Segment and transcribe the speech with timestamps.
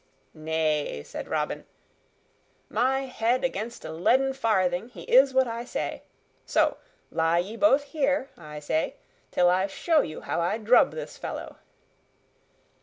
[0.33, 1.63] "Nay," said Robin,
[2.69, 6.01] "my head against a leaden farthing, he is what I say.
[6.43, 6.77] So,
[7.11, 8.95] lie ye both here, I say,
[9.29, 11.57] till I show you how I drub this fellow."